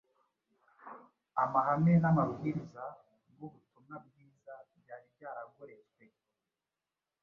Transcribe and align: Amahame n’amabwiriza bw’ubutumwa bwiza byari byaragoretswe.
Amahame 1.43 1.93
n’amabwiriza 2.03 2.83
bw’ubutumwa 3.31 3.95
bwiza 4.05 4.53
byari 4.79 5.07
byaragoretswe. 5.15 6.03